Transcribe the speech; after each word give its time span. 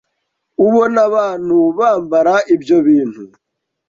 ubona 0.65 0.97
abantu 1.09 1.55
Bambara 1.77 2.33
ibyo 2.55 2.77
bintu 2.87 3.21